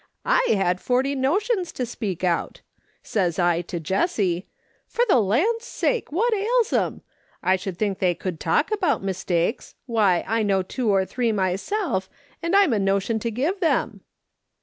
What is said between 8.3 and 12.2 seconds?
talk about mistakes; why, I know two or three myself,